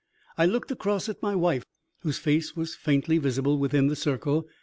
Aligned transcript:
I 0.35 0.47
looked 0.47 0.71
across 0.71 1.09
at 1.09 1.21
my 1.21 1.35
wife, 1.35 1.63
whose 2.01 2.17
face 2.17 2.55
was 2.55 2.73
faintly 2.73 3.19
visible 3.19 3.59
within 3.59 3.85
the 3.85 3.95
circle. 3.95 4.47